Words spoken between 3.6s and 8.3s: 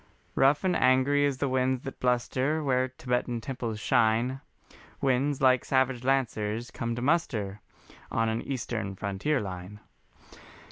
shine, Winds like savage lancers come to muster On